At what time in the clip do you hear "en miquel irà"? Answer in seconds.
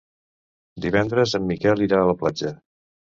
1.41-2.01